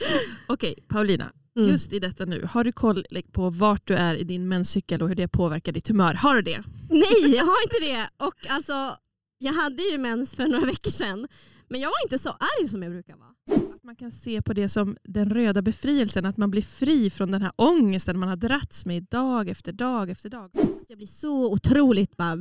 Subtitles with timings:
[0.46, 1.32] Okej, Paulina.
[1.56, 1.68] Mm.
[1.68, 5.08] Just i detta nu, har du koll på vart du är i din menscykel och
[5.08, 6.14] hur det påverkar ditt humör?
[6.14, 6.62] Har du det?
[6.90, 8.24] Nej, jag har inte det.
[8.26, 8.96] Och alltså,
[9.38, 11.28] jag hade ju mens för några veckor sedan.
[11.68, 13.28] Men jag var inte så arg som jag brukar vara.
[13.74, 17.30] Att man kan se på det som den röda befrielsen, att man blir fri från
[17.30, 20.50] den här ångesten man har dratts med dag efter dag efter dag.
[20.88, 22.36] Jag blir så otroligt bara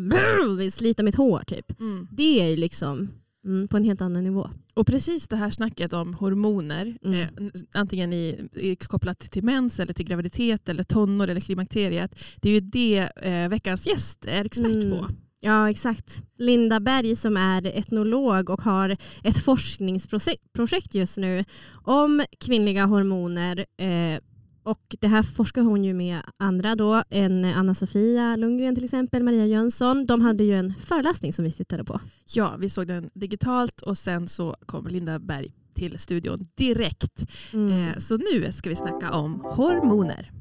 [0.57, 1.79] vill slita mitt hår typ.
[1.79, 2.07] Mm.
[2.11, 3.09] Det är ju liksom
[3.46, 4.50] mm, på en helt annan nivå.
[4.73, 7.20] Och precis det här snacket om hormoner, Mm.
[7.21, 7.28] eh,
[7.73, 12.16] antingen i, i, kopplat till mens, eller till graviditet, eller tonår eller klimakteriet.
[12.42, 14.92] Det är ju det eh, veckans gäst är expert Mm.
[14.92, 15.07] på.
[15.39, 16.21] Ja exakt.
[16.38, 21.43] Linda Berg som är etnolog och har ett forskningsprojekt just nu
[21.83, 23.66] om kvinnliga hormoner.
[23.77, 24.19] Eh,
[24.65, 29.46] och det här forskar hon ju med andra då, en Anna-Sofia Lundgren till exempel, Maria
[29.46, 30.05] Jönsson.
[30.05, 32.00] De hade ju en föreläsning som vi tittade på.
[32.25, 37.25] Ja, vi såg den digitalt och sen så kom Linda Berg till studion direkt.
[37.53, 37.72] Mm.
[37.72, 40.31] Eh, så nu ska vi snacka om hormoner.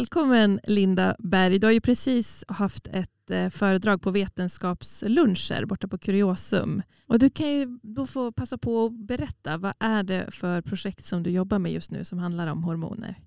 [0.00, 1.58] Välkommen Linda Berg.
[1.58, 6.82] Du har ju precis haft ett eh, föredrag på vetenskapsluncher borta på Kuriosum.
[7.06, 11.04] Och du kan ju då få passa på att berätta, vad är det för projekt
[11.04, 13.18] som du jobbar med just nu som handlar om hormoner?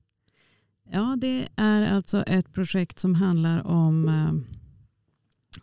[0.91, 4.33] Ja, det är alltså ett projekt som handlar om eh,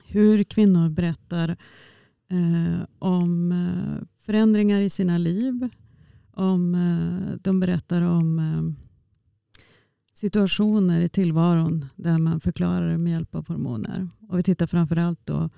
[0.05, 1.49] hur kvinnor berättar
[2.29, 3.55] eh, om
[4.27, 5.69] förändringar i sina liv.
[6.33, 6.77] Om,
[7.41, 8.41] de berättar om
[10.21, 14.09] situationer i tillvaron där man förklarar det med hjälp av hormoner.
[14.29, 15.49] Och vi tittar framförallt då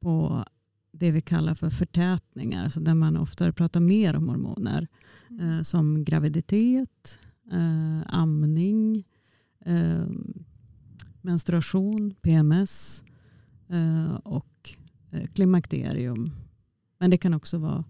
[0.00, 0.44] på
[0.92, 4.88] det vi kallar för förtätningar, alltså där man ofta pratar mer om hormoner.
[5.40, 7.18] Eh, som graviditet,
[7.52, 9.04] eh, amning,
[9.64, 10.06] eh,
[11.22, 13.04] menstruation, PMS
[13.68, 14.76] eh, och
[15.10, 16.30] eh, klimakterium.
[16.98, 17.84] Men det kan också vara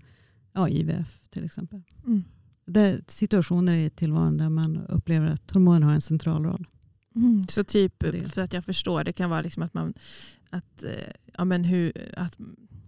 [0.53, 1.82] ja, IVF till exempel.
[2.06, 2.24] Mm.
[2.72, 6.66] Det är situationer i tillvaron där man upplever att hormoner har en central roll.
[7.16, 7.47] Mm.
[7.48, 8.32] Så typ, Det.
[8.32, 9.94] för att jag förstår, det kan vara liksom att man,
[10.50, 12.36] att, eh, ja, men hur, att,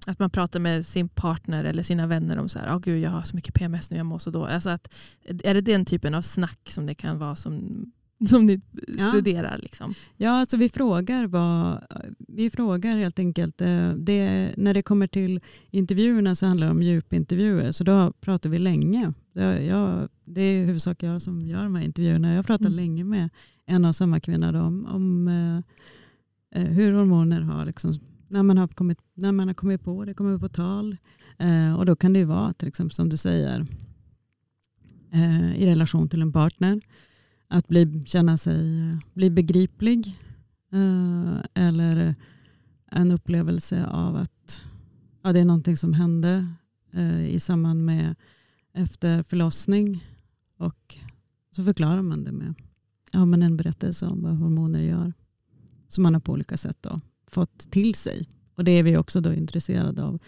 [0.07, 3.11] att man pratar med sin partner eller sina vänner om så här, oh, gud jag
[3.11, 4.55] har så mycket PMS nu, jag mår så dåligt.
[4.55, 4.95] Alltså att,
[5.25, 7.87] är det den typen av snack som det kan vara som,
[8.29, 8.61] som ni
[8.99, 9.09] Ja.
[9.09, 9.59] studerar?
[9.59, 9.95] Liksom?
[10.17, 11.85] Ja, alltså vi frågar, vad,
[12.19, 13.61] vi frågar helt enkelt.
[13.61, 15.41] eh, Det, när det kommer till
[15.71, 17.73] intervjuerna så handlar det om djupintervjuer.
[17.73, 19.13] Så då pratar vi länge.
[19.33, 22.35] Det, jag, det är i huvudsak jag som gör de här intervjuerna.
[22.35, 22.77] Jag pratar Mm.
[22.77, 23.29] länge med
[23.67, 27.93] en och samma kvinna då, om, om eh, eh, hur hormoner har, liksom,
[28.29, 30.97] när, man har kommit, när man har kommit på det, kommer på tal.
[31.39, 33.67] Eh, och då kan det ju vara, till exempel som du säger,
[35.13, 36.81] eh, i relation till en partner.
[37.53, 38.57] Att bli, känna sig
[39.15, 40.19] bli begriplig.
[40.73, 42.15] Eh, eller
[42.91, 44.61] en upplevelse av att
[45.23, 46.47] ja, det är någonting som hände
[46.93, 48.15] eh, i samband med
[48.75, 50.05] efter förlossning.
[50.57, 50.97] Och
[51.51, 52.55] så förklarar man det med
[53.13, 55.13] ja, men en berättelse om vad hormoner gör.
[55.89, 58.29] Som man har på olika sätt då, fått till sig.
[58.55, 60.19] Och det är vi också då intresserade av.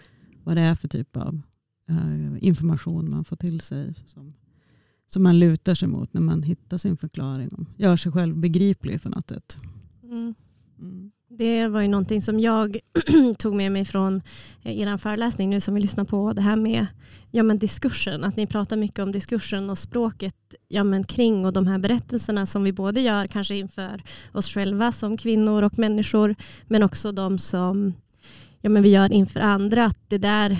[0.43, 1.41] Vad det är för typ av
[1.89, 3.95] eh, information man får till sig.
[4.05, 4.33] Som,
[5.07, 7.49] som man lutar sig mot när man hittar sin förklaring.
[7.51, 9.57] Om, gör sig själv begriplig på något sätt.
[10.03, 10.35] Mm.
[10.79, 11.11] Mm.
[11.29, 12.79] Det var ju någonting som jag
[13.37, 14.21] tog med mig från
[14.63, 16.33] eh, er föreläsning nu som vi lyssnar på.
[16.33, 16.87] Det här med
[17.31, 18.23] ja, men diskursen.
[18.23, 20.35] Att ni pratar mycket om diskursen och språket
[20.67, 24.91] ja, men kring och de här berättelserna som vi både gör kanske inför oss själva
[24.91, 26.35] som kvinnor och människor.
[26.67, 27.93] Men också de som
[28.61, 29.85] ja, men vi gör inför andra.
[29.85, 30.57] Att det där,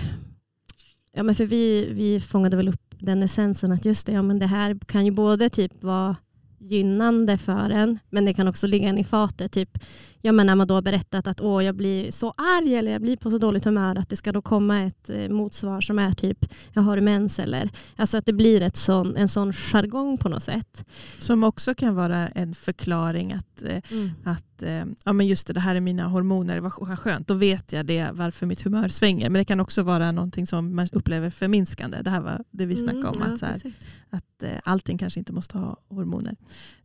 [1.12, 4.40] ja, men för vi, vi fångade väl upp den essensen att just det, ja, men
[4.40, 6.16] det här kan ju både typ vara
[6.60, 9.52] gynnande för en men det kan också ligga en i fatet.
[9.52, 9.78] Typ,
[10.26, 13.02] ja, men när man då har berättat att Åh, jag blir så arg eller jag
[13.02, 16.12] blir på så dåligt humör att det ska då komma ett eh, motsvar som är
[16.12, 20.30] typ jag har mens eller alltså att det blir ett sån, en sån jargong på
[20.30, 20.86] något sätt.
[21.20, 23.82] Som också kan vara en förklaring att, eh,
[24.24, 27.74] att eh, ja, men just det, det här är mina hormoner, vad skönt, då vet
[27.74, 29.30] jag det varför mitt humör svänger.
[29.30, 32.02] Men det kan också vara någonting som man upplever förminskande.
[32.02, 33.74] Det här var det vi snackade om, Mm, ja, att, så här,
[34.10, 36.36] att eh, allting kanske inte måste ha hormoner.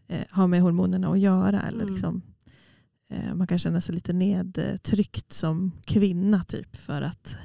[0.08, 1.62] Eh, ha med hormonerna att göra.
[1.62, 1.93] Eller Mm.
[1.94, 2.22] liksom,
[3.10, 7.36] Eh, man kan känna sig lite nedtryckt som kvinna typ för att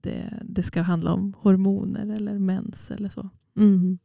[0.00, 3.28] det, det ska handla om hormoner eller mens eller så.
[3.56, 3.98] Mm.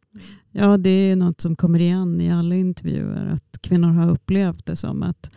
[0.52, 3.26] Ja, det är något som kommer igen i alla intervjuer.
[3.26, 5.32] Att kvinnor har upplevt det som att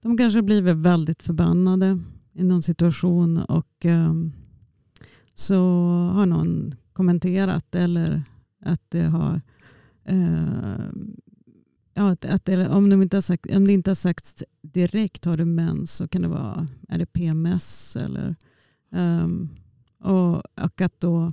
[0.00, 1.98] de kanske blivit väldigt förbannade
[2.32, 4.32] i någon situation och um,
[5.34, 5.56] så
[6.14, 8.22] har någon kommenterat eller
[8.64, 9.40] att det har
[10.10, 10.88] uh,
[11.94, 15.36] ja, att, att om, de inte har sagt, om det inte har sagts direkt har
[15.36, 18.34] du mens så kan det vara är det PMS eller
[18.90, 19.50] um,
[19.98, 21.32] och, och att då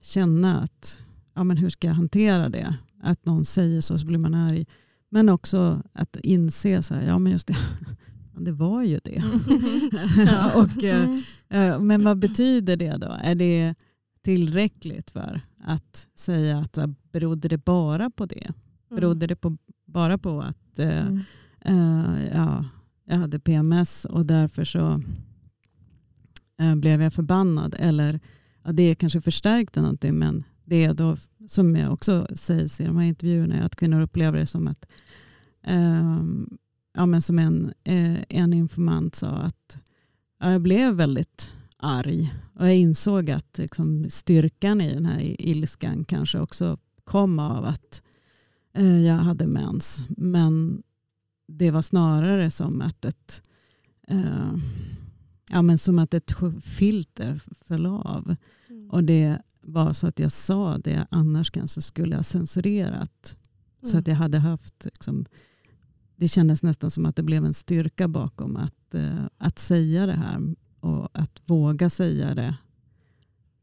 [0.00, 0.98] känna att
[1.34, 2.76] ja, men hur ska jag hantera det?
[3.02, 4.66] Att någon säger så så blir man arg.
[5.08, 7.56] Men också att inse så här, ja men just det,
[8.38, 9.22] det var ju det.
[10.54, 11.22] och, mm.
[11.54, 13.16] uh, men vad betyder det då?
[13.22, 13.74] Är det
[14.22, 16.78] tillräckligt för att säga att
[17.12, 18.44] berodde det bara på det?
[18.90, 19.00] Mm.
[19.00, 19.56] Berodde det på,
[19.98, 21.22] bara på att uh, mm.
[21.68, 22.64] uh, ja,
[23.04, 25.00] jag hade PMS och därför så
[26.76, 27.74] blev jag förbannad?
[27.78, 28.20] Eller
[28.64, 31.16] ja, det kanske förstärkte någonting men det är då
[31.48, 34.86] som jag också sägs i de här intervjuerna att kvinnor upplever det som att
[35.66, 36.58] um,
[36.94, 39.80] ja, men som en, eh, en informant sa att
[40.40, 46.38] jag blev väldigt arg och jag insåg att liksom, styrkan i den här ilskan kanske
[46.40, 48.07] också kom av att eh,
[48.84, 50.06] jag hade mens.
[50.08, 50.82] Men
[51.48, 53.42] det var snarare som att ett,
[54.08, 54.56] eh,
[55.50, 58.36] ja, men som att ett filter föll av.
[58.68, 58.90] Mm.
[58.90, 63.36] Och det var så att jag sa det jag annars kanske skulle ha censurerat.
[63.82, 63.90] Mm.
[63.90, 65.26] Så att jag hade haft liksom,
[66.16, 70.12] det kändes nästan som att det blev en styrka bakom att, eh, att säga det
[70.12, 72.56] här och att våga säga det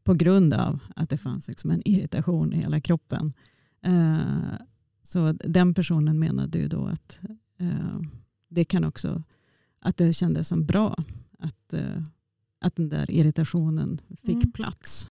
[0.04, 3.32] på grund av att det fanns liksom en irritation i hela kroppen.
[3.82, 4.52] Eh,
[5.06, 7.20] så den personen menade ju då att
[7.58, 8.00] eh,
[8.48, 9.22] det kan också,
[9.80, 11.04] att det kändes som bra
[11.38, 11.74] att,
[12.60, 14.52] att den där irritationen fick mm.
[14.52, 15.08] plats.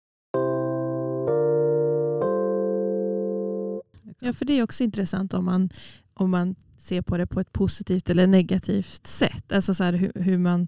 [4.19, 5.69] Ja, för det är också intressant om man,
[6.13, 9.51] om man ser på det på ett positivt eller negativt sätt.
[9.51, 10.67] Alltså så hur, hur man,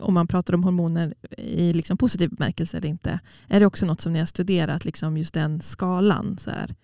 [0.00, 3.20] om man pratar om hormoner i liksom positiv bemärkelse eller inte.
[3.48, 6.38] Är det också något som ni har studerat, liksom just den skalan?
[6.38, 6.74] Så här?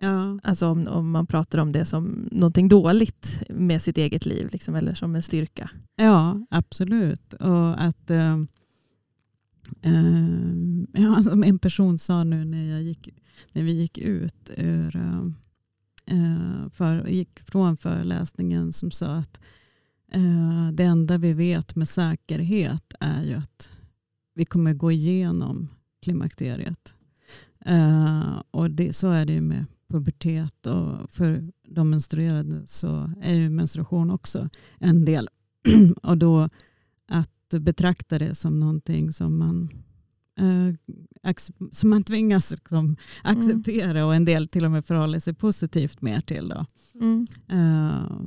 [0.00, 0.38] Ja.
[0.42, 4.74] Alltså om, om man pratar om det som någonting dåligt med sitt eget liv liksom,
[4.74, 5.70] eller som en styrka.
[5.96, 7.34] Ja, absolut.
[7.34, 8.38] Och att äh,
[10.92, 13.08] ja, som en person sa nu när, jag gick,
[13.52, 15.22] när vi gick ut ur äh,
[16.06, 19.40] Eh, för, gick från föreläsningen som sa att
[20.12, 23.68] eh, det enda vi vet med säkerhet är ju att
[24.34, 25.68] vi kommer gå igenom
[26.02, 26.94] klimakteriet.
[27.64, 33.34] Eh, och det, så är det ju med pubertet och för de menstruerade så är
[33.34, 34.48] ju menstruation också
[34.78, 35.28] en del.
[36.02, 36.48] och då
[37.08, 39.68] att betrakta det som någonting som man
[40.38, 40.74] eh,
[41.72, 42.96] som man tvingas liksom mm.
[43.22, 44.06] acceptera mm.
[44.06, 46.48] och en del till och med förhåller sig positivt mer till.
[46.48, 46.66] Då.
[46.94, 47.26] Mm.
[47.52, 48.20] Uh,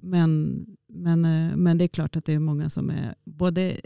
[0.00, 3.80] men, men, uh, men det är klart att det är många som är både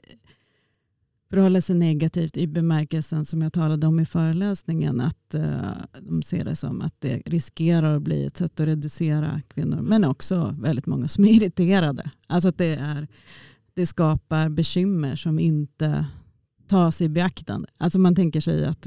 [1.31, 5.01] förhålla sig negativt i bemärkelsen som jag talade om i föreläsningen.
[5.01, 5.71] Att eh,
[6.01, 9.81] de ser det som att det riskerar att bli ett sätt att reducera kvinnor.
[9.83, 12.11] Men också väldigt många som är irriterade.
[12.27, 13.09] Alltså att det, är,
[13.75, 16.07] det skapar bekymmer som inte
[16.69, 17.69] tas i beaktande.
[17.79, 18.87] Alltså man tänker sig att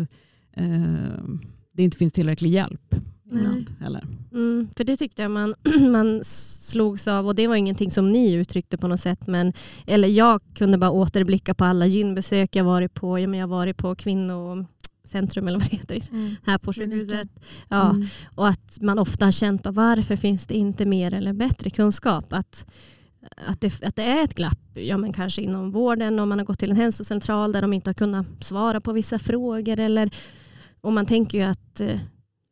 [0.53, 1.13] eh,
[1.71, 2.95] det inte finns tillräcklig hjälp.
[3.31, 4.03] Ibland, eller?
[4.31, 5.55] Mm, för det tyckte jag man,
[5.91, 9.27] man slogs av och det var ingenting som ni uttryckte på något sätt.
[9.27, 9.53] Men,
[9.87, 13.19] eller jag kunde bara återblicka på alla gynbesök jag varit på.
[13.19, 16.35] Jag har varit på kvinnocentrum eller vad det heter, mm.
[16.45, 17.29] här på sjukhuset.
[17.69, 18.07] Ja, mm.
[18.35, 22.25] Och att man ofta har känt varför finns det inte mer eller bättre kunskap.
[22.29, 22.65] Att
[23.47, 26.45] att det, att det är ett glapp, ja, men kanske inom vården om man har
[26.45, 29.79] gått till en hälsocentral där de inte har kunnat svara på vissa frågor.
[29.79, 30.09] Eller,
[30.81, 31.99] och man tänker ju att eh,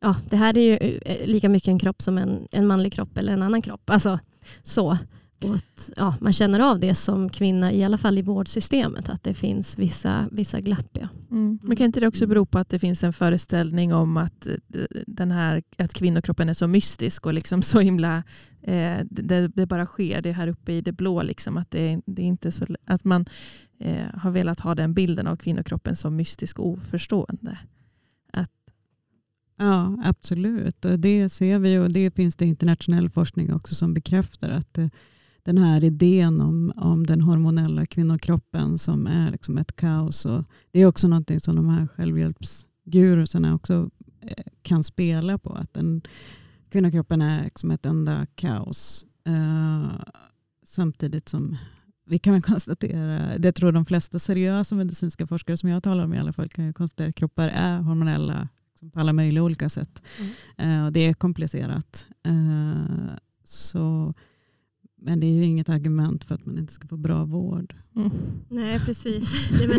[0.00, 3.18] ja, det här är ju eh, lika mycket en kropp som en, en manlig kropp
[3.18, 3.90] eller en annan kropp.
[3.90, 4.18] Alltså,
[4.62, 4.98] så.
[5.44, 9.22] Och att, ja, man känner av det som kvinna, i alla fall i vårdsystemet, att
[9.22, 10.88] det finns vissa, vissa glapp.
[10.92, 11.08] Ja.
[11.30, 11.58] Mm.
[11.62, 14.54] Men kan inte det också bero på att det finns en föreställning om att, eh,
[15.06, 18.22] den här, att kvinnokroppen är så mystisk och liksom så himla,
[18.62, 21.22] eh, det, det, bara sker, det är här uppe i det blå.
[21.22, 23.26] Liksom, att, det, det är inte så, att man
[23.80, 27.58] eh, har velat ha den bilden av kvinnokroppen som mystisk och oförstående.
[29.58, 30.84] Ja, absolut.
[30.84, 34.88] Och det ser vi och det finns det internationell forskning också som bekräftar att eh,
[35.42, 40.24] den här idén om, om den hormonella kvinnokroppen som är liksom ett kaos.
[40.24, 45.52] Och det är också någonting som de här självhjälpsgurusarna också eh, kan spela på.
[45.52, 46.02] Att den,
[46.70, 49.04] kvinnokroppen är liksom ett enda kaos.
[49.28, 49.92] Uh,
[50.64, 51.56] samtidigt som
[52.06, 56.18] vi kan konstatera, det tror de flesta seriösa medicinska forskare som jag talar om i
[56.18, 58.48] alla fall kan konstatera att kroppar är hormonella
[58.78, 60.02] liksom på alla möjliga olika sätt.
[60.58, 60.84] Mm.
[60.84, 62.06] Uh, det är komplicerat.
[62.26, 63.10] Uh,
[63.44, 64.14] så
[65.00, 67.74] men det är ju inget argument för att man inte ska få bra vård.
[67.96, 68.10] Mm.
[68.48, 69.50] Nej, precis.
[69.60, 69.78] Det, men,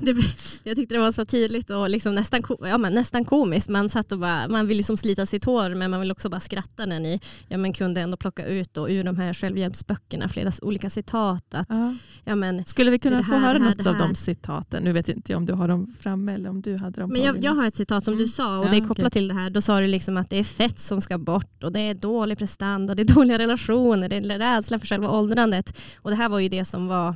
[0.00, 0.22] det, det,
[0.64, 3.68] jag tyckte det var så tydligt och liksom nästan, ja, men nästan komiskt.
[3.68, 6.40] Man, satt och bara, man vill liksom slita sitt hår men man vill också bara
[6.40, 10.50] skratta när ni ja, men kunde ändå plocka ut då, ur de här självhjälpsböckerna flera
[10.62, 11.54] olika citat.
[11.54, 11.94] Att, Ja.
[12.24, 14.08] ja, men, Skulle vi kunna det få här, höra det här, något det av här.
[14.08, 14.82] de citaten?
[14.82, 17.22] Nu vet inte jag om du har dem framme eller om du hade dem men
[17.22, 18.24] jag, jag har ett citat som Mm.
[18.24, 19.10] du sa och Ja, det är kopplat okej.
[19.10, 19.50] till det här.
[19.50, 22.38] Då sa du liksom att det är fett som ska bort och det är dålig
[22.38, 24.20] prestanda, det är dåliga relationer, det är
[24.56, 25.78] rädsla för själva åldrandet.
[25.96, 27.14] Och det här var ju det som var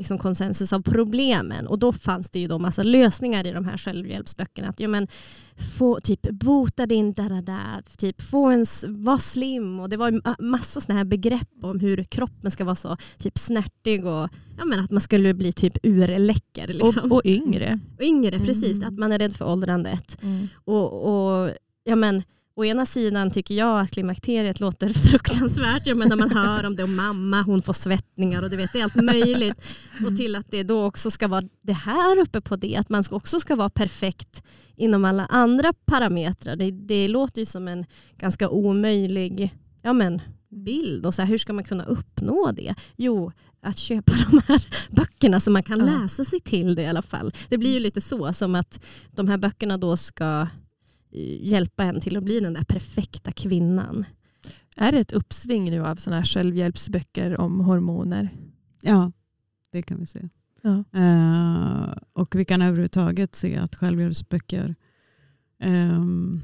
[0.00, 1.66] liksom konsensus av problemen.
[1.66, 4.68] Och då fanns det ju då massa lösningar i de här självhjälpsböckerna.
[4.68, 5.08] Att, ja, men,
[5.78, 9.80] få, typ, bota din da, da, da, typ, få en, var slim.
[9.80, 14.06] Och det var massa såna här begrepp om hur kroppen ska vara så typ snärtig
[14.06, 16.68] och ja, men att man skulle bli typ urläcker.
[16.68, 17.12] Liksom.
[17.12, 17.80] och, och yngre.
[17.98, 18.76] Och yngre, precis.
[18.76, 18.88] Mm.
[18.88, 20.22] Att man är rädd för åldrandet.
[20.22, 20.48] Mm.
[20.54, 21.50] Och, och,
[21.84, 22.22] ja, men,
[22.54, 25.86] å ena sidan tycker jag att klimakteriet låter fruktansvärt.
[25.86, 28.80] Jag menar, man hör om det och mamma, hon får svettningar och du vet, det
[28.80, 29.62] är allt möjligt.
[30.06, 32.76] Och till att det då också ska vara det här uppe på det.
[32.76, 34.42] Att man också ska vara perfekt
[34.76, 36.56] inom alla andra parametrar.
[36.56, 37.84] Det, det låter ju som en
[38.18, 41.06] ganska omöjlig ja, men, bild.
[41.06, 42.74] Och så här, hur ska man kunna uppnå det?
[42.96, 47.02] Jo, att köpa de här böckerna så man kan läsa sig till det i alla
[47.02, 47.32] fall.
[47.48, 48.80] Det blir ju lite så som att
[49.10, 50.46] de här böckerna då ska
[51.40, 54.04] hjälpa en till att bli den där perfekta kvinnan.
[54.76, 58.28] Är det ett uppsving nu av såna här självhjälpsböcker om hormoner?
[58.82, 59.12] Ja,
[59.70, 60.28] det kan vi se.
[60.62, 60.84] Ja.
[61.00, 64.74] Eh, och vi kan överhuvudtaget se att självhjälpsböcker
[65.58, 66.40] ehm,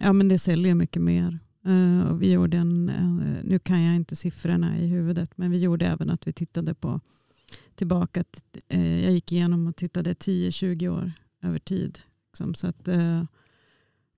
[0.00, 1.38] ja, men det säljer mycket mer.
[1.64, 5.58] Eh, och vi gjorde en, eh, nu kan jag inte siffrorna i huvudet, men vi
[5.58, 7.00] gjorde även att vi tittade på
[7.74, 8.24] tillbaka.
[8.24, 11.12] t- jag gick igenom och tittade 10-20 år
[11.42, 11.98] över tid.
[12.32, 12.88] Liksom, så att,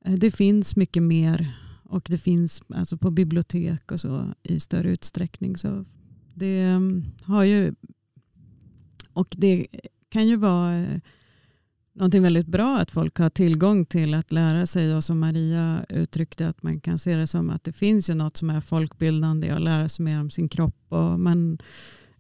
[0.09, 4.91] Eh, det finns mycket mer och det finns alltså på bibliotek och så i större
[4.91, 5.57] utsträckning.
[5.57, 5.85] Så
[6.35, 7.75] det mm, har ju
[9.13, 9.67] och det
[10.09, 11.01] kan ju vara eh,
[11.95, 16.49] någonting väldigt bra att folk har tillgång till att lära sig och som Maria uttryckte
[16.49, 19.61] att man kan se det som att det finns ju något som är folkbildande och
[19.61, 21.59] lära sig mer om sin kropp och man,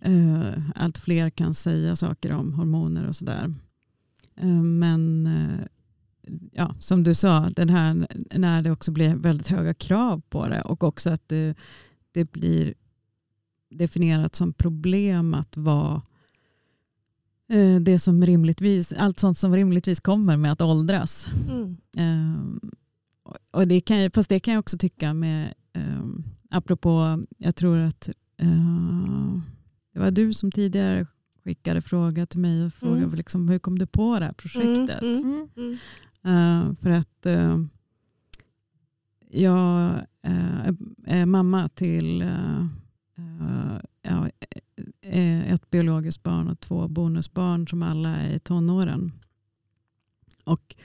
[0.01, 3.55] eh, allt fler kan säga saker om hormoner och sådär.
[4.37, 5.67] Eh, men eh,
[6.53, 8.07] ja, som du sa, den här,
[8.39, 11.55] när det också blir väldigt höga krav på det och också att det,
[12.13, 12.75] det blir
[13.71, 16.03] definierat som problem att vara
[17.53, 21.29] eh, det som rimligtvis, allt sånt som rimligtvis kommer med att åldras.
[21.49, 21.77] Mm.
[21.97, 22.71] Eh,
[23.51, 26.03] och det kan, fast det kan jag också tycka med, eh,
[26.51, 29.39] apropå, jag tror att eh,
[29.93, 31.07] det var du som tidigare
[31.45, 33.15] skickade fråga till mig och frågade Mm.
[33.15, 35.03] liksom, hur kom du på det här projektet?
[35.03, 35.77] Mm, Mm.
[36.29, 36.69] Mm.
[36.69, 37.59] Eh, för att eh,
[39.31, 40.73] jag eh,
[41.07, 42.23] är mamma till
[45.47, 49.13] ett biologiskt barn och två bonusbarn som alla är i tonåren.
[50.45, 50.77] Och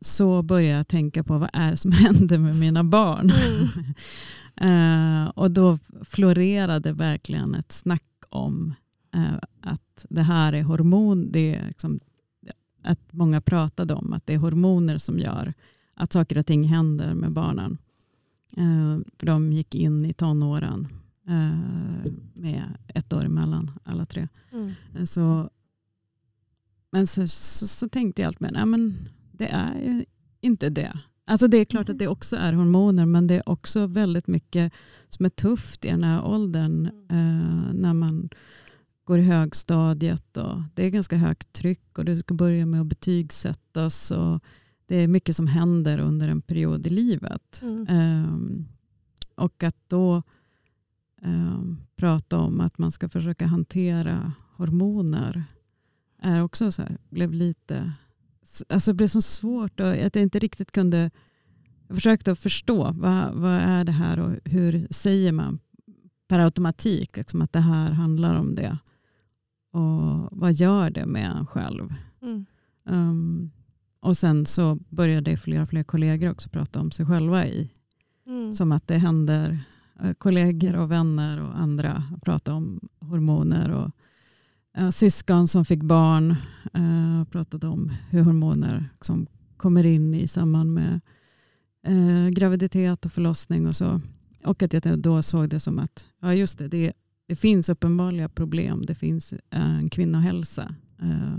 [0.00, 3.30] så började jag tänka på vad är det som händer med mina barn.
[4.60, 8.74] Eh, och då florerade verkligen ett snack om
[9.60, 12.00] att det här är hormon, det är liksom,
[12.82, 15.54] att många pratade om att det är hormoner som gör
[15.94, 17.78] att saker och ting händer med barnen.
[18.56, 20.88] Eh, för de gick in i tonåren
[21.28, 24.28] eh, med ett år emellan alla tre.
[24.52, 24.72] Mm.
[24.96, 25.50] Eh, Så,
[26.90, 30.04] men så, så, så tänkte jag allt med, nej men det är ju
[30.40, 30.98] inte det.
[31.24, 34.72] Alltså det är klart att det också är hormoner men det är också väldigt mycket
[35.08, 38.28] som är tufft i den här åldern eh, när man
[39.08, 42.86] går i högstadiet och det är ganska högt tryck och du ska börja med att
[42.86, 44.42] betygsättas och
[44.86, 47.62] det är mycket som händer under en period i livet.
[47.62, 47.86] Mm.
[47.88, 48.66] Ehm,
[49.34, 50.22] och att då
[51.22, 55.44] ehm, prata om att man ska försöka hantera hormoner
[56.22, 57.92] är också så här, blev lite,
[58.68, 61.10] alltså det blev så svårt och att jag inte riktigt kunde,
[61.86, 65.58] jag försökte att förstå vad, vad är det här och hur säger man
[66.28, 68.78] per automatik liksom att det här handlar om det.
[69.72, 71.94] Och vad gör det med en själv?
[72.22, 72.46] Mm.
[72.84, 73.50] Um,
[74.00, 77.70] och sen så började fler och fler kollegor också prata om sig själva i.
[78.26, 78.52] Mm.
[78.52, 79.58] Som att det händer
[80.02, 83.70] eh, kollegor och vänner och andra prata om hormoner.
[83.70, 83.90] Och,
[84.78, 86.30] eh, syskon som fick barn
[86.74, 91.00] eh, pratade om hur hormoner som kommer in i samband med
[91.86, 94.00] eh, graviditet och förlossning och så.
[94.44, 96.92] Och att jag då såg det som att ja just det, det,
[97.28, 98.86] det finns uppenbarliga problem.
[98.86, 100.74] Det finns eh, en kvinnohälsa.
[101.02, 101.38] Eh,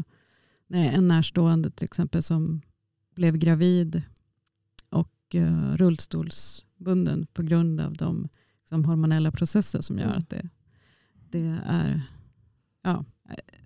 [0.70, 2.62] en närstående till exempel som
[3.16, 4.02] blev gravid
[4.90, 8.30] och eh, rullstolsbunden på grund av de
[8.60, 10.18] liksom, hormonella processer som gör Mm.
[10.18, 10.50] att det,
[11.30, 12.02] det är
[12.84, 13.06] ja,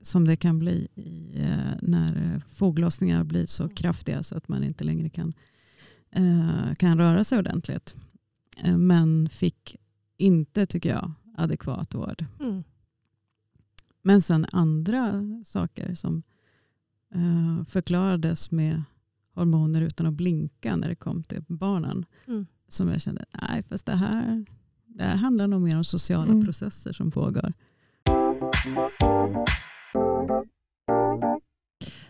[0.02, 1.32] som det kan bli i,
[1.82, 5.34] när foglossningar blir så kraftiga så att man inte längre kan,
[6.78, 7.96] kan röra sig ordentligt.
[8.78, 9.76] Men fick
[10.18, 12.26] inte, tycker jag, adekvat vård.
[12.40, 12.64] Mm.
[14.02, 16.24] Men sen andra saker som
[17.16, 18.84] eh, förklarades med
[19.34, 22.06] hormoner utan att blinka när det kom till barnen.
[22.28, 22.46] Mm.
[22.68, 24.46] Som jag kände, nej fast det här,
[24.86, 26.46] det här handlar nog mer om sociala Mm.
[26.46, 27.54] processer som pågår.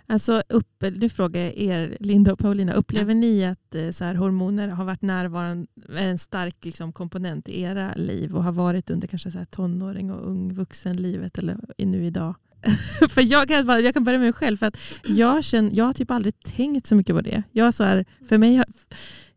[0.07, 4.15] Alltså, upp, nu frågar jag er, Linda och Paulina, upplever ni att eh, så här,
[4.15, 8.89] hormoner har varit närvarande, är en stark liksom, komponent i era liv och har varit
[8.89, 12.35] under kanske så här, tonåring och ung vuxenlivet eller nu idag?
[13.09, 14.57] för jag kan, bara- jag kan börja med mig själv.
[14.57, 17.43] För att jag, känner, jag har typ aldrig tänkt så mycket på det.
[17.51, 18.63] Jag, så här, för mig,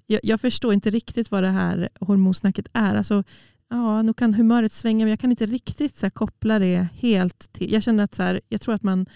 [0.07, 2.95] jag, jag förstår inte riktigt vad det här hormonsnacket är.
[2.95, 3.25] Alltså,
[3.71, 7.73] ja, nu kan humöret svänga men jag kan inte riktigt så koppla det helt till...
[7.73, 9.07] Jag känner att så här, jag tror att man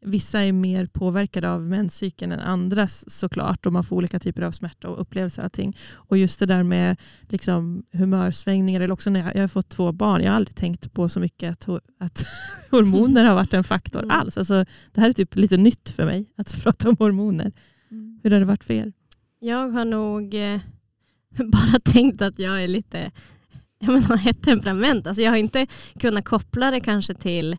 [0.00, 4.42] Vissa är mer påverkade av menscykeln än andra s- såklart och man får olika typer
[4.42, 5.42] av smärta och upplevelser.
[5.42, 5.76] Och, allting.
[5.92, 6.96] och just det där med
[7.28, 10.92] liksom, humörsvängningar, eller också när jag, jag har fått två barn, jag har aldrig tänkt
[10.92, 12.26] på så mycket att, att
[12.70, 14.10] hormoner har varit en faktor Mm.
[14.10, 14.38] alls.
[14.38, 17.52] Alltså, det här är typ lite nytt för mig att prata om hormoner.
[18.22, 18.92] Hur har det varit för er?
[19.40, 20.60] Jag har nog eh,
[21.44, 23.10] bara tänkt att jag är lite
[23.80, 25.06] jag menar, ett temperament.
[25.06, 25.66] Alltså jag har inte
[26.00, 27.56] kunnat koppla det kanske till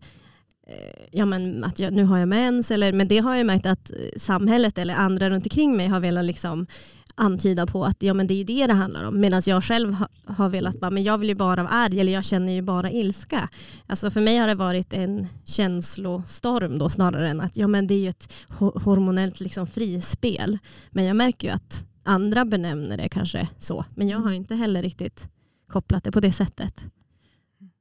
[1.12, 2.72] ja, men att jag, nu har jag mens.
[2.72, 6.00] Eller, men det har jag märkt att eh, samhället eller andra runt omkring mig har
[6.00, 6.68] velat liksom
[7.16, 9.20] antyda på att ja, men det är det det handlar om.
[9.20, 12.14] Medan jag själv ha, har velat bara, men jag vill ju bara vara arg eller
[12.14, 13.50] jag känner ju bara ilska.
[13.88, 17.94] Alltså för mig har det varit en känslostorm då snarare än att ja, men det
[17.94, 20.58] är ju ett ho- hormonellt liksom frispel.
[20.92, 23.86] Men jag märker ju att andra benämner det kanske så.
[23.96, 25.30] Men jag har inte heller riktigt
[25.68, 26.86] kopplat det på det sättet.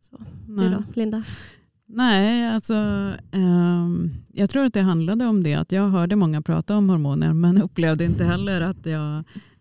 [0.00, 0.16] Så,
[0.46, 1.24] du då, Linda?
[1.90, 2.74] Nej, alltså,
[3.32, 5.54] ehm, jag tror att det handlade om det.
[5.54, 9.16] Att jag hörde många prata om hormoner men upplevde inte heller att jag...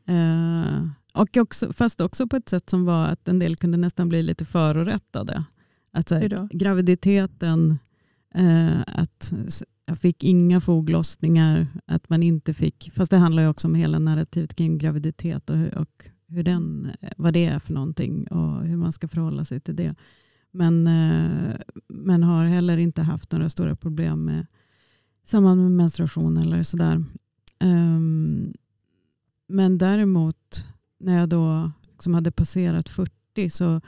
[0.07, 4.09] eh, och också, fast också på ett sätt som var att en del kunde nästan
[4.09, 5.43] bli lite förorättade.
[5.91, 7.79] Att så här, graviditeten,
[8.35, 9.33] eh, att
[9.85, 12.91] jag fick inga foglossningar, att man inte fick...
[12.95, 16.91] Fast det handlar ju också om hela narrativet kring graviditet och, hur, och hur den,
[17.17, 19.95] vad det är för någonting och hur man ska förhålla sig till det.
[20.51, 21.55] Men, eh,
[21.87, 24.45] men har heller inte haft några stora problem med
[25.23, 27.03] samband med menstruation eller sådär.
[27.59, 28.53] Ehm,
[29.47, 30.67] men däremot
[30.99, 33.81] när jag då liksom hade passerat 40 så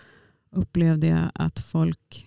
[0.51, 2.25] upplevde jag att folk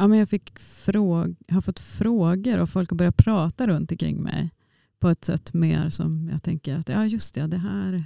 [0.00, 4.22] Ja, men jag fick fråg, har fått frågor och folk har börjat prata runt omkring
[4.22, 4.50] mig
[4.98, 8.04] på ett sätt mer som jag tänker att ja just det, det här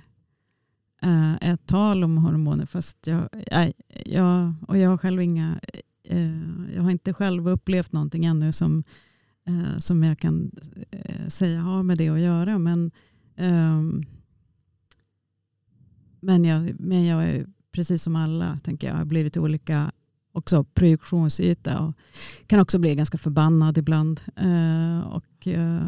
[1.03, 3.73] eh, ett tal om hormoner fast jag, nej,
[4.05, 5.61] jag, och jag har själv inga,
[6.05, 8.85] eh, jag har inte själv upplevt någonting ännu som,
[9.47, 10.51] eh, som jag kan
[10.91, 12.59] eh, säga har med det att göra.
[12.59, 12.91] Men,
[13.37, 14.03] ehm,
[16.21, 19.93] men, jag, men jag är precis som alla, tänker jag, har blivit olika
[20.33, 21.95] också projektionsyta och
[22.47, 24.21] kan också bli ganska förbannad ibland.
[24.37, 25.87] Eh, och eh,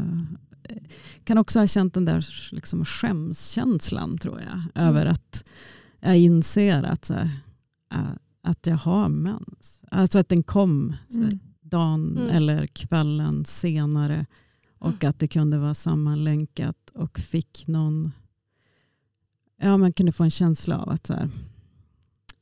[1.24, 4.60] kan också ha känt den där liksom skämskänslan tror jag.
[4.84, 5.44] Över att
[6.00, 7.30] jag inser att, så här,
[7.94, 8.00] eh,
[8.42, 9.84] att jag har mens.
[9.90, 11.38] Alltså att den kom så här, Mm.
[11.60, 12.30] dagen Mm.
[12.30, 14.26] eller kvällen senare.
[14.78, 18.12] Och att det kunde vara sammanlänkat och fick någon...
[19.60, 21.30] Ja, man kunde få en känsla av att så här,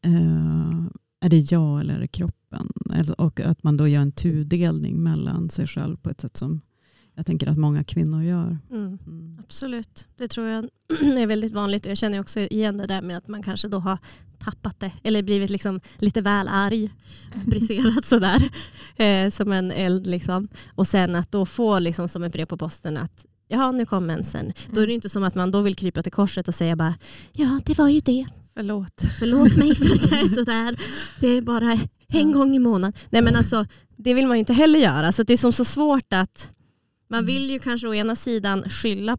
[0.02, 0.86] eh,
[1.20, 2.68] är det jag eller är det kroppen?
[3.18, 6.60] Och att man då gör en tudelning mellan sig själv på ett sätt som
[7.14, 8.58] jag tänker att många kvinnor gör.
[8.70, 8.98] Mm.
[9.06, 9.36] Mm.
[9.38, 10.64] Absolut, det tror jag
[11.00, 11.84] är väldigt vanligt.
[11.84, 13.98] Och Jag känner också igen det där med att man kanske då har
[14.38, 16.90] tappat det eller blivit liksom lite väl arg.
[17.46, 18.50] Briserat sådär
[18.96, 20.06] eh, som en eld.
[20.06, 20.48] Liksom.
[20.74, 24.06] Och sen att då få liksom som ett brev på posten att ja nu kom
[24.06, 24.52] mensen.
[24.70, 26.94] Då är det inte som att man då vill krypa till korset och säga bara
[27.32, 28.26] ja det var ju det.
[28.54, 29.02] Förlåt.
[29.18, 30.76] Förlåt mig för att jag är sådär.
[31.20, 32.92] Det är bara en gång i månaden.
[33.10, 35.12] Nej men alltså det vill man ju inte heller göra.
[35.12, 36.50] Så det är som så svårt att
[37.12, 39.18] man vill ju kanske å ena sidan skylla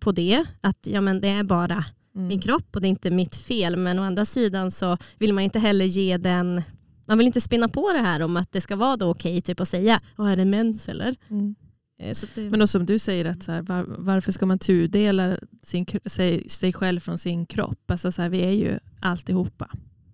[0.00, 0.44] på det.
[0.60, 1.84] Att ja, men det är bara
[2.16, 2.28] Mm.
[2.28, 3.76] min kropp och det är inte mitt fel.
[3.76, 6.62] Men å andra sidan så vill man inte heller ge den
[7.06, 9.60] man vill inte spinna på det här om att det ska vara då okej typ
[9.60, 11.16] att säga "Ja, är det mens eller?
[11.30, 11.54] Mm.
[12.00, 14.58] Eh, Så det, Men då som du säger, att så här, var, varför ska man
[14.58, 17.90] tudela sin, sig, sig själv från sin kropp?
[17.90, 19.70] Alltså så här, vi är ju alltihopa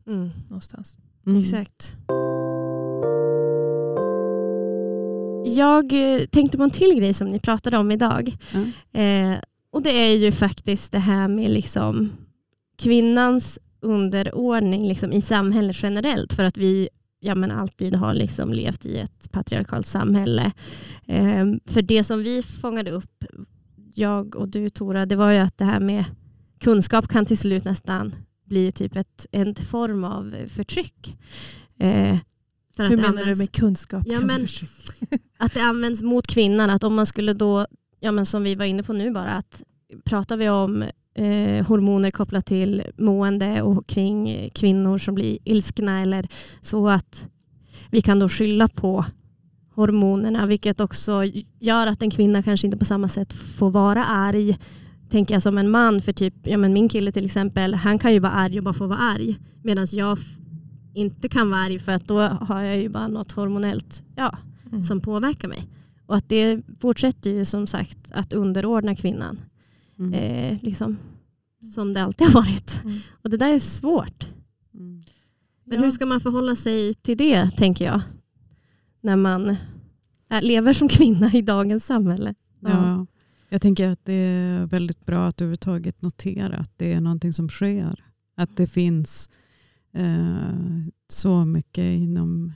[0.06, 0.96] mm, någonstans.
[1.26, 1.38] Mm.
[1.38, 1.94] Exakt.
[5.46, 8.36] Jag eh, tänkte på en till grej som ni pratade om idag.
[8.52, 9.00] Ja.
[9.00, 9.38] Eh,
[9.72, 12.12] och det är ju faktiskt det här med liksom
[12.78, 16.32] kvinnans underordning liksom i samhället generellt.
[16.32, 16.88] För att vi
[17.20, 20.52] ja, men alltid har liksom levt i ett patriarkalt samhälle.
[21.06, 23.24] Eh, för det som vi fångade upp,
[23.94, 26.04] jag och du Tora, det var ju att det här med
[26.60, 31.16] kunskap kan till slut nästan bli typ ett, en form av förtryck.
[31.78, 32.16] Eh,
[32.78, 34.02] Hur menar används, du med kunskap?
[34.06, 34.46] Ja, men,
[35.38, 36.70] att det används mot kvinnan.
[36.70, 37.66] Att om man skulle då,
[38.00, 39.62] ja, men som vi var inne på nu bara, att
[40.04, 40.82] pratar vi om
[41.14, 46.28] eh, hormoner kopplat till mående och kring kvinnor som blir ilskna eller
[46.62, 47.28] så att
[47.90, 49.04] vi kan då skylla på
[49.74, 51.24] hormonerna vilket också
[51.58, 54.58] gör att en kvinna kanske inte på samma sätt får vara arg
[55.10, 58.12] tänker jag som en man för typ, ja men min kille till exempel, han kan
[58.12, 60.18] ju vara arg och bara få vara arg medan jag
[60.94, 64.82] inte kan vara arg för att då har jag ju bara något hormonellt ja, mm.
[64.82, 65.68] som påverkar mig.
[66.06, 69.40] Och att det fortsätter ju som sagt att underordna kvinnan.
[69.98, 70.14] Mm.
[70.14, 70.98] Eh, liksom,
[71.74, 72.84] som det alltid har varit.
[72.84, 72.98] Mm.
[73.22, 74.28] Och det där är svårt.
[74.74, 75.02] Mm.
[75.64, 75.84] Men ja.
[75.84, 78.00] hur ska man förhålla sig till det, tänker jag?
[79.00, 79.56] När man
[80.40, 82.34] lever som kvinna i dagens samhälle.
[82.60, 82.70] Ja.
[82.70, 83.06] ja.
[83.48, 87.48] Jag tänker att det är väldigt bra att överhuvudtaget notera att det är någonting som
[87.48, 88.04] sker.
[88.36, 89.30] Att det finns
[89.92, 92.52] eh, så mycket inom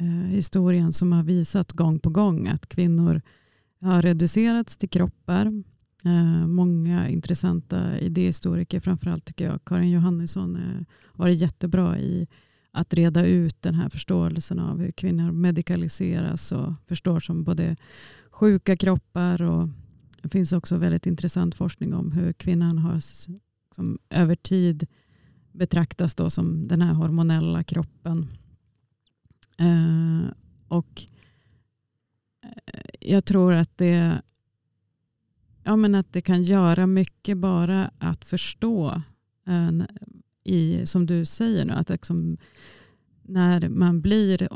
[0.00, 3.22] eh, historien som har visat gång på gång att kvinnor
[3.80, 5.46] har reducerats till kroppar.
[6.04, 12.26] Eh, många intressanta idéhistoriker, framförallt tycker jag Karin Johannesson eh, har varit jättebra i
[12.72, 17.76] att reda ut den här förståelsen av hur kvinnor medikaliseras och förstår som både
[18.30, 19.68] sjuka kroppar och
[20.22, 23.00] det finns också väldigt intressant forskning om hur kvinnan har
[23.74, 24.86] som över tid
[25.56, 28.26] betraktas då som den här hormonella kroppen.
[29.58, 30.30] Eh,
[30.68, 31.02] och
[32.42, 34.22] eh, jag tror att det
[35.66, 39.02] ja, men att det kan göra mycket bara att förstå,
[39.46, 39.86] eh, en,
[40.44, 42.36] i, som du säger nu, att liksom,
[43.22, 44.52] när man blir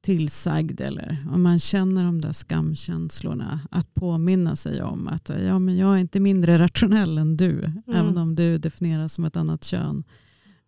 [0.00, 5.76] tillsagd eller om man känner de där skamkänslorna, att påminna sig om att ja, men
[5.76, 7.82] jag är inte mindre rationell än du, mm.
[7.86, 10.04] även om du definieras som ett annat kön.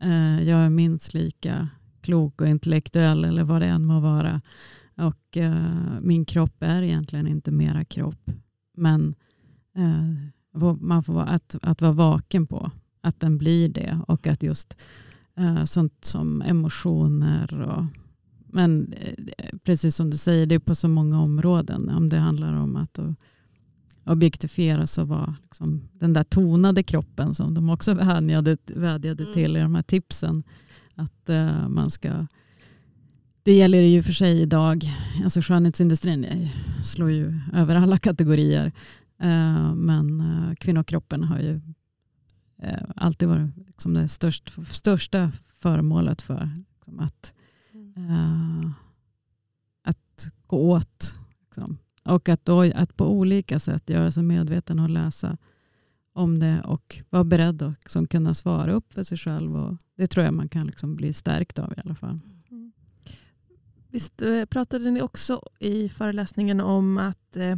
[0.03, 1.69] Eh, jag är minst lika
[2.01, 4.41] klok och intellektuell eller vad det än må vara.
[4.97, 8.31] Och uh, min kropp är egentligen inte mera kropp.
[8.77, 9.15] Men
[9.77, 14.43] Eh, man får vara, att, att vara vaken på att den blir det och att
[14.43, 14.77] just
[15.41, 17.85] uh, sånt som emotioner och
[18.57, 21.91] men eh, precis som du säger, det är på så många områden.
[21.91, 22.99] Om det handlar om att
[24.05, 29.35] objektifieras och vara liksom, den där tonade kroppen som de också vädjade, vädjade mm.
[29.35, 30.43] till i de här tipsen.
[30.95, 32.27] Att uh, man ska
[33.47, 34.85] det gäller ju för sig idag.
[35.25, 36.49] Alltså skönhetsindustrin
[36.85, 38.73] slår ju över alla kategorier.
[39.21, 41.61] Eh, men eh, kvinnokroppen har ju
[42.63, 47.35] eh, alltid varit liksom det störst, största föremålet för liksom att,
[47.97, 48.71] eh,
[49.83, 51.15] att gå åt.
[51.45, 51.79] Liksom.
[52.05, 55.37] Och att, då, att på olika sätt göra sig medveten och läsa
[56.13, 59.57] om det och vara beredd att liksom kunna svara upp för sig själv.
[59.57, 62.21] Och det tror jag man kan liksom bli stärkt av i alla fall.
[62.51, 62.73] Mm.
[63.91, 67.57] Visst eh, pratade ni också i föreläsningen om att eh,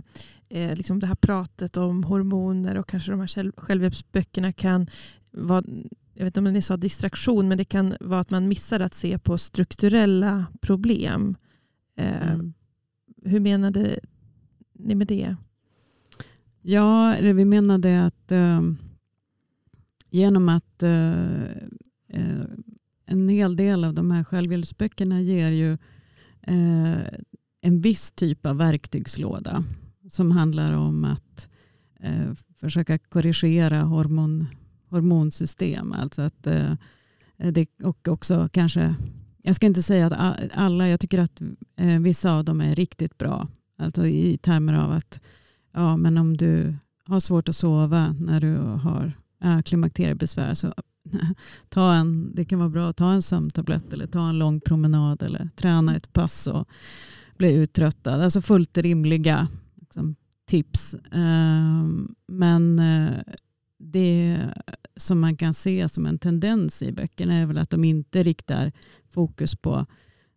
[0.49, 4.87] eh, liksom det här pratet om hormoner och kanske de här självhjälpsböckerna kan
[5.31, 5.63] vara,
[6.19, 8.95] jag vet inte om ni sa distraktion, men det kan vara att man missar att
[8.95, 11.37] se på strukturella problem.
[11.97, 12.53] Eh, mm.
[13.25, 14.01] Hur menade
[14.73, 15.37] ni med det?
[16.63, 18.61] Ja, vi menade att eh,
[20.11, 21.43] genom att eh,
[22.09, 22.45] eh,
[23.07, 25.73] en hel del av de här självhjälpsböckerna ger ju
[26.43, 27.19] eh,
[27.61, 29.65] en viss typ av verktygslåda
[30.11, 31.49] som handlar om att
[32.01, 34.47] eh, försöka korrigera hormon,
[34.91, 35.93] hormonsystem.
[35.93, 36.73] Alltså att, eh,
[37.37, 38.95] det, och också kanske,
[39.43, 41.41] jag ska inte säga att alla, jag tycker att
[41.77, 43.49] eh, vissa av dem är riktigt bra.
[43.79, 45.21] Alltså i termer av att
[45.73, 49.13] ja, men om du har svårt att sova när du har
[49.45, 50.73] äh, klimakteriebesvär så
[51.69, 55.23] ta en, det kan vara bra att ta en sömntablett eller ta en lång promenad
[55.23, 56.69] eller träna ett pass och
[57.37, 58.23] bli uttröttad.
[58.23, 59.49] Alltså fullt rimliga
[59.81, 60.97] liksom, tips.
[61.13, 63.19] Ehm, men eh,
[63.79, 64.39] det
[64.97, 68.73] som man kan se som en tendens i böckerna är väl att de inte riktar
[69.11, 69.87] fokus på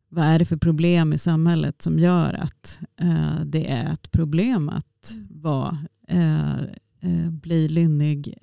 [0.10, 4.70] vad är det för problem i samhället som gör att eh, det är ett problem
[4.70, 5.42] att mm.
[5.42, 5.78] vara,
[6.08, 8.38] eh, bli lynnig,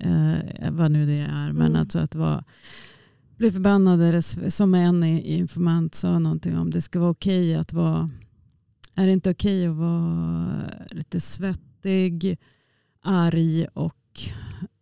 [0.71, 1.51] vad nu det är.
[1.51, 1.75] Men mm.
[1.75, 2.43] alltså att vara,
[3.37, 8.09] bli förbannad, som en informant sa någonting om, det ska vara okej att vara
[8.99, 12.37] är det inte okej att vara lite svettig,
[13.01, 13.95] arg och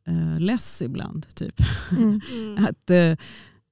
[0.07, 1.35] eh, less ibland?
[1.35, 1.55] Typ.
[1.91, 2.21] Mm.
[2.33, 2.65] Mm.
[2.65, 3.15] att, eh,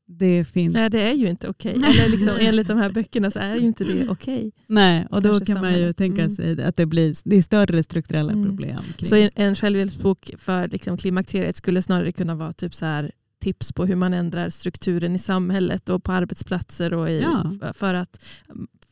[0.08, 0.74] det finns...
[0.74, 1.74] Nej, det är ju inte okej.
[1.76, 4.52] Eller liksom, enligt de här böckerna så är ju inte det okej.
[4.67, 5.98] Nej, och då Kanske kan man ju samhället.
[5.98, 6.36] tänka Mm.
[6.36, 8.45] sig att det blir det är större strukturella Mm.
[8.45, 8.80] problem.
[8.98, 9.10] Kring.
[9.10, 13.71] Så en- en självhjälpsbok för liksom klimakteriet skulle snarare kunna vara typ så här tips
[13.74, 17.52] på hur man ändrar strukturen i samhället och på arbetsplatser och i, Ja.
[17.74, 18.24] för, att,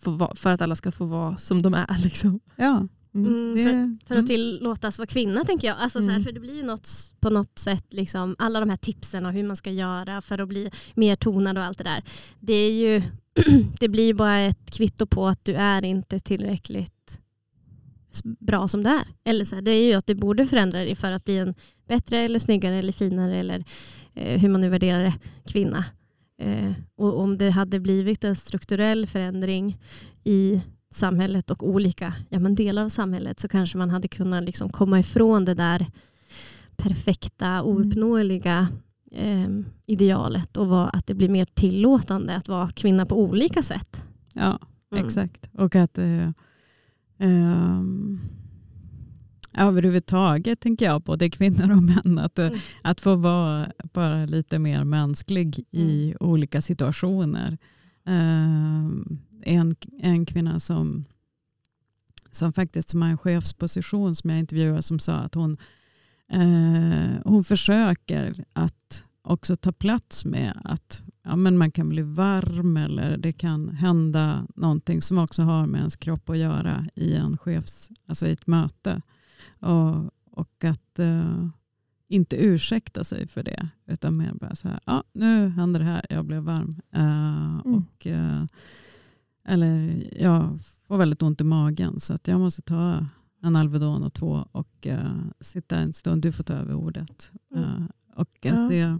[0.06, 2.04] va- för att alla ska få vara som de är.
[2.04, 2.40] Liksom.
[2.56, 3.28] ja, Mm.
[3.28, 4.28] Mm, det, för, för att mm.
[4.28, 5.78] tillåtas vara kvinna tänker jag.
[5.78, 6.23] Alltså, så här, Mm.
[6.23, 9.43] för det blir ju något på något sätt, liksom, alla de här tipsen och hur
[9.43, 12.04] man ska göra för att bli mer tonad och allt det där.
[12.39, 13.02] Det, är ju,
[13.80, 17.19] det blir ju bara ett kvitto på att du är inte tillräckligt
[18.23, 19.04] bra som du är.
[19.23, 21.54] Eller så här, det är ju att du borde förändra dig för att bli en
[21.88, 23.63] bättre eller snyggare eller finare eller
[24.13, 25.13] eh, hur man nu värderar det,
[25.45, 25.86] kvinna.
[26.41, 29.78] Eh, och om det hade blivit en strukturell förändring
[30.23, 30.62] i
[30.96, 35.00] samhället och olika ja, men delar av samhället så kanske man hade kunnat liksom komma
[35.00, 35.86] ifrån det där
[36.78, 38.68] perfekta, ouppnåeliga
[39.12, 39.50] eh,
[39.86, 44.06] idealet och vara, att det blir mer tillåtande att vara kvinna på olika sätt.
[44.34, 44.60] ja,
[44.92, 45.06] Mm.
[45.06, 45.50] exakt.
[45.54, 46.30] Och att eh,
[47.20, 48.20] ehm,
[49.58, 52.20] överhuvudtaget tänker jag både kvinnor och män.
[52.20, 52.60] Att, eh, Mm.
[52.82, 57.58] att få vara bara lite mer mänsklig i olika situationer.
[58.06, 61.06] Ehm, en, en kvinna som,
[62.32, 65.58] som faktiskt som har en chefsposition som jag intervjuade som sa att hon,
[66.32, 72.78] eh, hon försöker att också ta plats med att ja, men man kan bli varm
[72.78, 77.38] eller det kan hända någonting som också har med ens kropp att göra i en
[77.38, 79.02] chefs, alltså i ett möte.
[79.60, 81.48] Och, och att eh,
[82.08, 86.06] inte ursäkta sig för det utan mer bara så här, ja nu händer det här,
[86.10, 86.76] jag blev varm.
[86.92, 88.44] Eh, och, eh,
[89.48, 93.06] eller jag får väldigt ont i magen så att jag måste ta
[93.44, 97.32] en Alvedon och två och eh, sitta en stund, du får ta över ordet.
[97.56, 97.64] Mm.
[97.64, 98.68] Eh, och att Ja.
[98.70, 99.00] det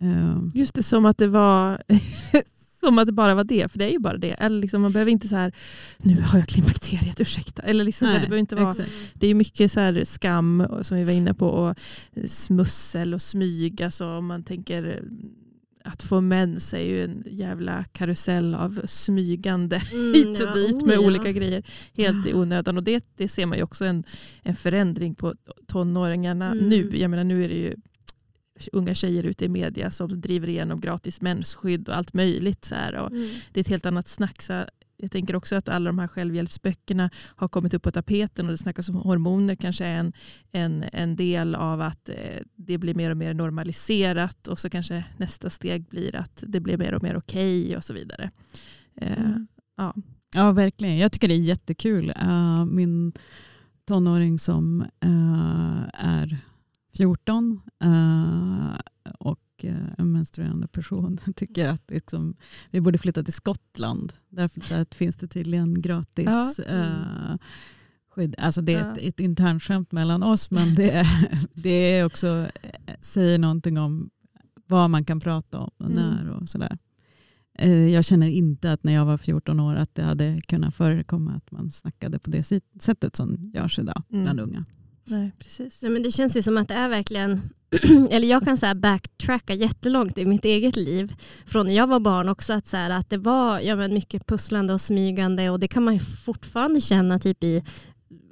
[0.00, 1.82] eh, Just det, som att det var
[2.80, 4.30] som att det bara var det, för det är ju bara det.
[4.32, 5.52] Eller liksom, man behöver inte så här,
[5.98, 7.62] nu har jag klimakteriet, ursäkta.
[7.62, 8.90] Eller liksom så här, det behöver inte vara, exakt.
[9.14, 11.76] det är mycket så här skam och- som vi var inne på och
[12.26, 13.82] smussel och smyg.
[13.82, 15.04] Alltså, om man tänker
[15.86, 20.74] att få mens är ju en jävla karusell av smygande Mm, hit ja, och dit
[20.74, 21.00] oh, med ja.
[21.00, 21.62] olika grejer.
[21.94, 22.76] Helt i onödan.
[22.76, 24.04] Och det, det ser man ju också en,
[24.42, 25.34] en förändring på
[25.66, 26.68] tonåringarna Mm.
[26.68, 26.90] nu.
[26.96, 27.74] Jag menar nu är det ju
[28.72, 32.64] unga tjejer ute i media som driver igenom gratis mensskydd och allt möjligt.
[32.64, 32.94] Så här.
[32.94, 33.28] Och Mm.
[33.52, 34.42] det är ett helt annat snack.
[34.42, 34.64] Så
[34.98, 38.58] jag tänker också att alla de här självhjälpsböckerna har kommit upp på tapeten och det
[38.58, 40.12] snackas om hormoner kanske är en,
[40.52, 45.04] en, en del av att eh, det blir mer och mer normaliserat och så kanske
[45.18, 48.30] nästa steg blir att det blir mer och mer okej och så vidare.
[49.00, 49.46] Eh, Mm.
[49.76, 49.94] ja.
[50.34, 50.96] Ja, verkligen.
[50.96, 52.12] Jag tycker det är jättekul.
[52.16, 53.12] Eh, min
[53.88, 54.84] tonåring som
[55.92, 56.36] är
[56.96, 58.78] 14 eh,
[59.58, 62.36] och eh, en menstruerande person tycker att liksom,
[62.70, 64.12] vi borde flytta till Skottland.
[64.28, 66.54] Därför att där finns det tydligen gratis Ja.
[66.68, 67.36] eh,
[68.10, 68.34] skydd.
[68.38, 68.92] Alltså det är Ja.
[68.92, 71.06] ett, ett internskämt mellan oss men det,
[71.54, 74.10] det är också, eh, säger någonting om
[74.66, 75.98] vad man kan prata om och Mm.
[75.98, 76.78] när och sådär.
[77.92, 81.50] Jag känner inte att när jag var 14 år att det hade kunnat förekomma att
[81.50, 82.42] man snackade på det
[82.80, 84.24] sättet som görs idag Mm.
[84.24, 84.64] bland unga.
[85.08, 85.82] Nej, precis.
[85.82, 87.40] Nej, men det känns ju som att det är verkligen,
[88.10, 91.14] eller jag kan så här backtracka jättelångt i mitt eget liv.
[91.46, 94.26] Från när jag var barn också, att, så här, att det var ja, men mycket
[94.26, 97.64] pusslande och smygande och det kan man ju fortfarande känna typ i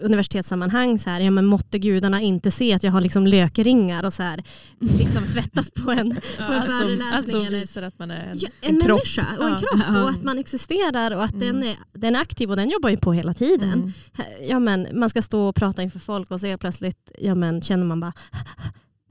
[0.01, 0.99] universitetssammanhang.
[0.99, 4.23] Så här, ja, men måtte gudarna inte se att jag har liksom lökringar och så
[4.23, 4.43] här,
[4.81, 6.09] liksom svettas på en,
[6.39, 7.09] Ja, på en allt, som, föreläsning.
[7.13, 8.99] allt som eller, visar att man är en, Ja, en en, kropp.
[8.99, 9.59] människa och en Ja.
[9.59, 11.47] kropp och att man existerar och att Mm.
[11.47, 13.73] den, är, den är aktiv och den jobbar ju på hela tiden.
[13.73, 13.93] Mm.
[14.49, 17.63] Ja, men man ska stå och prata inför folk och så helt plötsligt ja, men
[17.63, 18.13] känner man bara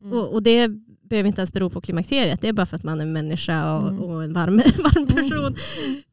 [0.02, 0.18] Mm.
[0.18, 0.68] och, och det
[1.10, 2.42] behöver inte ens bero på klimakteriet.
[2.42, 4.00] Det är bara för att man är människa och, Mm.
[4.04, 5.56] och en varm, varm person.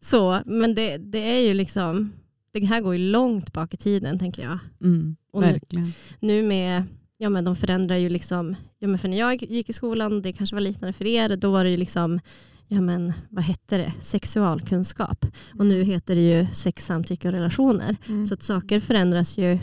[0.05, 2.13] Så, men det, det är ju liksom,
[2.53, 4.59] det här går ju långt bak i tiden tänker jag.
[4.81, 5.93] Mm, Och nu- verkligen.
[6.21, 6.85] Nu med,
[7.19, 10.33] ja men de förändrar ju liksom, ja men för när jag gick i skolan, det
[10.33, 12.21] kanske var liknande för er, då var det ju liksom,
[12.69, 15.27] ja men vad hette det, sexualkunskap.
[15.59, 17.97] Och nu heter det ju sex, samtycke och relationer.
[18.09, 18.27] Mm.
[18.27, 19.59] Så att saker förändras ju,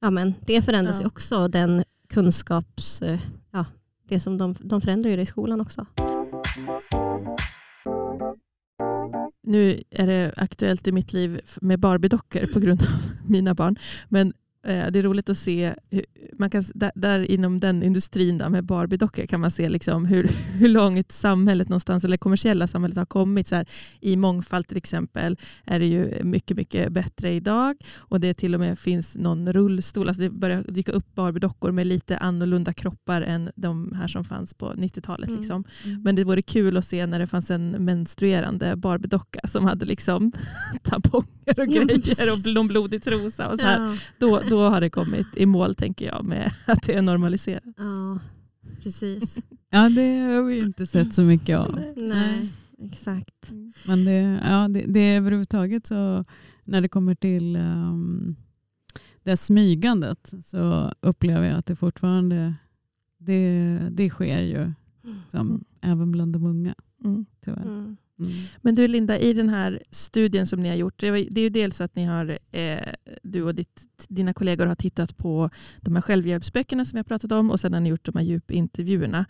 [0.00, 1.02] ja men det förändras Ja.
[1.02, 3.20] ju också, den kunskaps, eh,
[3.52, 3.64] ja
[4.08, 5.86] det som de, de förändrar ju det i skolan också.
[9.46, 12.88] Nu är det aktuellt i mitt liv med Barbie-dockor på grund av
[13.28, 13.78] mina barn.
[14.08, 14.32] Men
[14.66, 15.74] det är roligt att se,
[16.32, 20.24] man kan, där, där inom den industrin då, med Barbie-dockor kan man se liksom hur,
[20.52, 23.48] hur långt samhället någonstans, eller kommersiella samhället har kommit.
[23.48, 23.66] Så här,
[24.00, 27.76] I mångfald till exempel är det ju mycket, mycket bättre idag.
[27.96, 30.08] Och det till och med finns någon rullstol.
[30.08, 34.54] Alltså det börjar dyka upp Barbie-dockor med lite annorlunda kroppar än de här som fanns
[34.54, 35.28] på 90-talet.
[35.28, 35.40] Mm.
[35.40, 35.64] Liksom.
[36.04, 40.32] Men det vore kul att se när det fanns en menstruerande Barbie-docka som hade liksom
[40.82, 43.48] tamponger och grejer och någon blodig trosa.
[43.48, 43.80] Och så här.
[43.80, 47.62] Ja, Då, då har det kommit i mål tänker jag med att det är normaliserat.
[47.76, 48.18] ja,
[48.82, 49.38] precis.
[49.70, 51.80] Ja, det har vi inte sett så mycket av.
[51.96, 53.52] Nej, exakt.
[53.86, 56.24] Men det, ja, det, det är överhuvudtaget så
[56.64, 58.36] när det kommer till um,
[59.22, 62.54] det här smygandet så upplever jag att det fortfarande
[63.18, 64.72] det, det sker ju
[65.22, 65.64] liksom, Mm.
[65.80, 66.74] även bland de unga.
[67.04, 67.26] Mm.
[67.44, 67.62] Tyvärr.
[67.62, 67.96] Mm.
[68.18, 68.32] Mm.
[68.60, 71.80] Men du Linda, i den här studien som ni har gjort, det, är ju dels
[71.80, 75.50] att ni har, eh, du och ditt, dina kollegor har tittat på
[75.80, 78.24] de här självhjälpsböckerna som vi har pratat om och sen har ni gjort de här
[78.24, 79.26] djupintervjuerna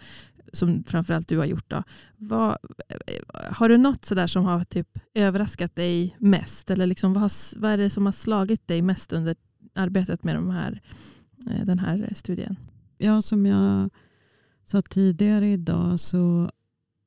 [0.52, 1.70] som framförallt du har gjort.
[1.70, 1.82] Då.
[2.16, 6.70] Vad, eh, har du något sådär som har typ överraskat dig mest?
[6.70, 9.36] Eller liksom, vad, har, vad är det som har slagit dig mest under
[9.74, 10.80] arbetet med de här,
[11.50, 12.56] eh, den här studien?
[12.98, 13.90] Ja, som jag
[14.64, 16.50] sa tidigare idag så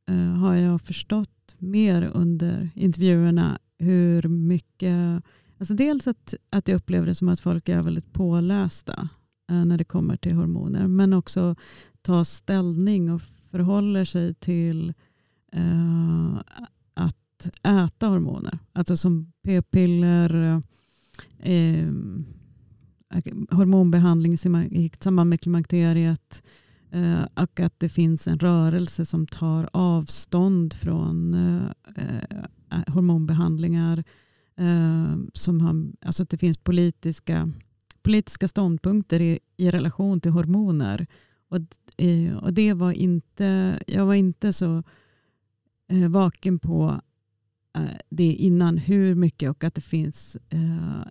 [0.10, 5.24] eh, har jag förstått mer under intervjuerna hur mycket,
[5.58, 9.10] alltså dels att, att jag upplever det som att folk är väldigt pålästa
[9.52, 11.56] eh, när det kommer till hormoner, men också
[12.02, 14.94] ta ställning och förhåller sig till
[15.52, 16.36] eh,
[16.94, 18.60] att äta hormoner.
[18.74, 20.62] Alltså som p-piller,
[21.40, 21.88] eh, eh
[23.52, 24.38] hormonbehandling i
[24.72, 26.50] i samband med klimakteriet eh,
[26.92, 34.04] Eh, och att det finns en rörelse som tar avstånd från eh, eh, hormonbehandlingar.
[34.56, 37.52] Eh, som har, alltså att det finns politiska,
[38.02, 41.08] politiska ståndpunkter i, i relation till hormoner.
[41.50, 41.60] Och,
[41.98, 44.84] eh, och det var inte, jag var inte så
[45.92, 47.02] eh, vaken på
[47.78, 50.38] eh, det innan hur mycket och att det finns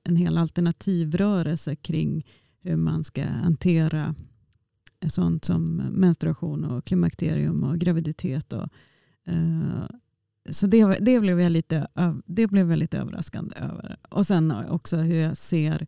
[0.04, 2.26] en hel alternativrörelse kring
[2.60, 4.14] hur man ska hantera
[5.06, 8.52] sånt som menstruation och klimakterium och graviditet.
[8.52, 8.68] Och,
[9.26, 9.84] eh,
[10.50, 11.87] så det, det, blev jag lite,
[12.26, 13.96] det blev jag lite överraskande över.
[14.08, 15.87] Och sen också hur jag ser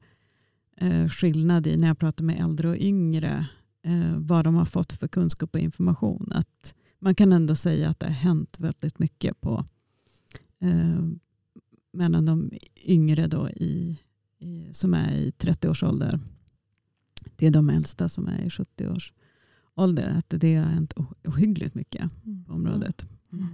[0.77, 3.47] eh, skillnad i när jag pratar med äldre och yngre
[3.83, 6.33] eh, vad de har fått för kunskap och information.
[6.35, 9.65] Att man kan ändå säga att det har hänt väldigt mycket på
[10.61, 11.05] eh,
[11.93, 12.51] mellan de
[12.85, 14.01] yngre då i,
[14.39, 16.21] i, som är i 30-årsålder.
[17.41, 19.13] Det är de äldsta som är i 70 års
[19.75, 20.15] ålder.
[20.19, 22.03] Att det har hänt oh- ohyggligt mycket
[22.47, 23.07] på området.
[23.33, 23.47] Mm.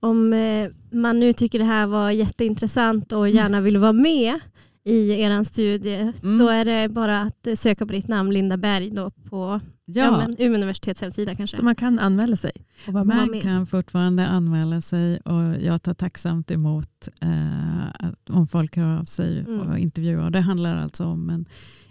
[0.00, 4.38] Om eh, man nu tycker det här var jätteintressant och gärna vill vara med
[4.84, 6.38] i er studie, Mm.
[6.38, 10.04] då är det bara att eh, söka på ditt namn Linda Berg då på ja.
[10.04, 11.56] Ja, men, Umeå universitets hemsida kanske.
[11.56, 12.52] Så man kan anmäla sig
[12.86, 13.42] man med.
[13.42, 19.04] kan fortfarande anmäla sig och jag tar tacksamt emot eh, att, om folk hör av
[19.04, 19.60] sig Mm.
[19.60, 20.30] och intervjuar.
[20.30, 21.46] Det handlar alltså om en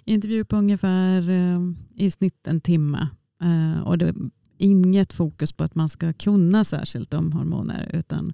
[0.06, 1.60] intervju på ungefär eh,
[1.96, 3.08] i snitt en timme.
[3.42, 4.16] Eh, och det är
[4.58, 8.34] inget fokus på att man ska kunna särskilt om hormoner utan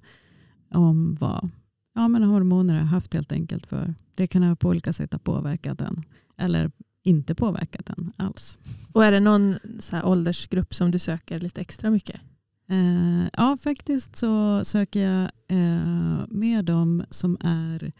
[0.74, 1.50] om vad
[1.94, 5.18] ja, men hormoner har haft helt enkelt för det kan ha på olika sätt ha
[5.18, 6.02] påverkat den
[6.36, 6.70] eller
[7.02, 8.58] inte påverkat den alls.
[8.92, 12.20] Och är det någon så här åldersgrupp som du söker lite extra mycket?
[12.68, 17.92] Eh, ja, faktiskt så söker jag eh, med de som är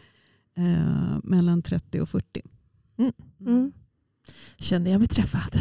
[0.57, 2.41] eh, mellan 30 och 40.
[3.45, 3.71] Mm.
[4.57, 5.53] Kände jag mig träffad.